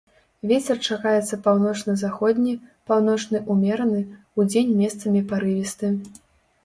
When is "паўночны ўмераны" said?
2.93-4.01